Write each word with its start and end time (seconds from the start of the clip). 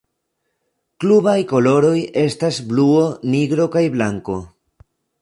Klubaj 1.03 1.35
koloroj 1.51 1.95
estas 2.23 2.59
bluo, 2.73 3.07
nigro 3.37 3.71
kaj 3.77 3.89
blanko. 3.99 4.43